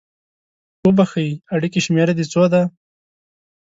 اوبښئ! 0.85 1.29
اړیکې 1.55 1.79
شمیره 1.85 2.13
د 2.17 2.21
څو 2.31 2.43
ده؟ 2.53 2.61